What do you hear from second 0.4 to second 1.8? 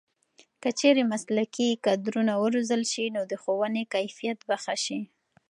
که چېرې مسلکي